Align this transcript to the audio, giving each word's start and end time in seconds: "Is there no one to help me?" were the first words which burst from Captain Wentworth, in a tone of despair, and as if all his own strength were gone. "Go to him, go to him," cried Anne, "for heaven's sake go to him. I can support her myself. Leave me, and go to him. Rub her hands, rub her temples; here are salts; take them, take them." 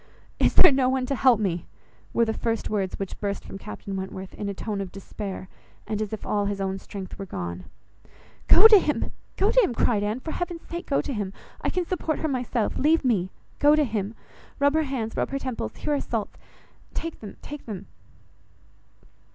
"Is 0.39 0.55
there 0.55 0.71
no 0.71 0.89
one 0.89 1.05
to 1.05 1.13
help 1.13 1.39
me?" 1.39 1.67
were 2.11 2.25
the 2.25 2.33
first 2.33 2.71
words 2.71 2.97
which 2.97 3.19
burst 3.19 3.45
from 3.45 3.59
Captain 3.59 3.95
Wentworth, 3.95 4.33
in 4.33 4.49
a 4.49 4.53
tone 4.55 4.81
of 4.81 4.91
despair, 4.91 5.47
and 5.85 6.01
as 6.01 6.11
if 6.11 6.25
all 6.25 6.45
his 6.47 6.59
own 6.59 6.79
strength 6.79 7.19
were 7.19 7.25
gone. 7.27 7.65
"Go 8.47 8.67
to 8.67 8.79
him, 8.79 9.11
go 9.37 9.51
to 9.51 9.61
him," 9.61 9.75
cried 9.75 10.01
Anne, 10.01 10.19
"for 10.19 10.31
heaven's 10.31 10.63
sake 10.63 10.87
go 10.87 11.01
to 11.01 11.13
him. 11.13 11.33
I 11.61 11.69
can 11.69 11.85
support 11.85 12.17
her 12.17 12.27
myself. 12.27 12.79
Leave 12.79 13.05
me, 13.05 13.19
and 13.19 13.29
go 13.59 13.75
to 13.75 13.83
him. 13.83 14.15
Rub 14.57 14.73
her 14.73 14.85
hands, 14.89 15.15
rub 15.15 15.29
her 15.29 15.37
temples; 15.37 15.75
here 15.75 15.93
are 15.93 16.01
salts; 16.01 16.35
take 16.95 17.19
them, 17.19 17.37
take 17.43 17.67
them." 17.67 17.85